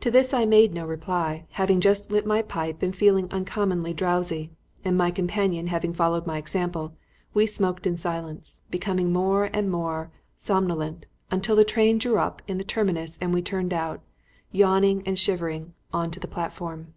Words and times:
To 0.00 0.10
this 0.10 0.34
I 0.34 0.44
made 0.44 0.74
no 0.74 0.84
reply, 0.84 1.46
having 1.52 1.80
just 1.80 2.10
lit 2.10 2.26
my 2.26 2.42
pipe 2.42 2.82
and 2.82 2.94
feeling 2.94 3.28
uncommonly 3.32 3.94
drowsy; 3.94 4.50
and, 4.84 4.94
my 4.94 5.10
companion 5.10 5.68
having 5.68 5.94
followed 5.94 6.26
my 6.26 6.36
example, 6.36 6.92
we 7.32 7.46
smoked 7.46 7.86
in 7.86 7.96
silence, 7.96 8.60
becoming 8.70 9.10
more 9.10 9.46
and 9.54 9.70
more 9.72 10.10
somnolent, 10.36 11.06
until 11.30 11.56
the 11.56 11.64
train 11.64 11.96
drew 11.96 12.18
up 12.18 12.42
in 12.46 12.58
the 12.58 12.62
terminus 12.62 13.16
and 13.22 13.32
we 13.32 13.40
turned 13.40 13.72
out, 13.72 14.02
yawning 14.52 15.02
and 15.06 15.18
shivering, 15.18 15.72
on 15.94 16.10
to 16.10 16.20
the 16.20 16.28
platform. 16.28 16.92